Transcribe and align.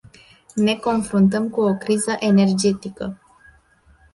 Ne 0.57 0.75
confruntăm 0.75 1.49
cu 1.49 1.61
o 1.61 1.73
criză 1.75 2.15
energetică. 2.19 3.17